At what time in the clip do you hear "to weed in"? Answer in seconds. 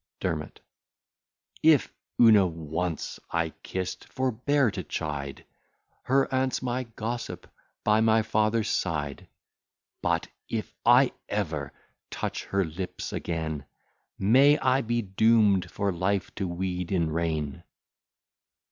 16.33-17.11